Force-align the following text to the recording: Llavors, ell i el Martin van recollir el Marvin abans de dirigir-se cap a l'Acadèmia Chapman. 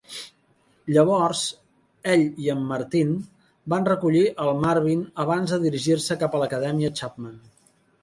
Llavors, 0.95 1.41
ell 2.13 2.23
i 2.47 2.49
el 2.55 2.65
Martin 2.73 3.13
van 3.75 3.87
recollir 3.93 4.27
el 4.47 4.53
Marvin 4.67 5.07
abans 5.29 5.57
de 5.57 5.63
dirigir-se 5.69 6.23
cap 6.25 6.35
a 6.35 6.45
l'Acadèmia 6.47 6.95
Chapman. 7.03 7.43